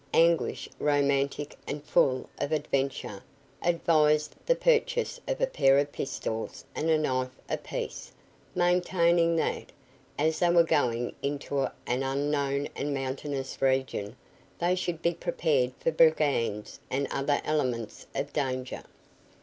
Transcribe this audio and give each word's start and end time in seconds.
Anguish, 0.15 0.67
romantic 0.79 1.55
and 1.67 1.83
full 1.83 2.27
of 2.39 2.51
adventure, 2.51 3.21
advised 3.61 4.35
the 4.47 4.55
purchase 4.55 5.19
of 5.27 5.39
a 5.39 5.45
pair 5.45 5.77
of 5.77 5.91
pistols 5.91 6.65
and 6.73 6.89
a 6.89 6.97
knife 6.97 7.39
apiece, 7.47 8.11
maintaining 8.55 9.35
that, 9.35 9.71
as 10.17 10.39
they 10.39 10.49
were 10.49 10.63
going 10.63 11.13
into 11.21 11.59
an 11.85 12.01
unknown 12.01 12.67
and 12.75 12.95
mountainous 12.95 13.61
region, 13.61 14.15
they 14.57 14.73
should 14.73 15.03
be 15.03 15.13
prepared 15.13 15.71
for 15.79 15.91
brigands 15.91 16.79
and 16.89 17.07
other 17.11 17.39
elements 17.45 18.07
of 18.15 18.33
danger. 18.33 18.81